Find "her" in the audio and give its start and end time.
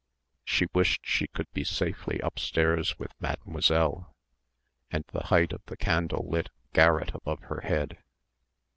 7.41-7.59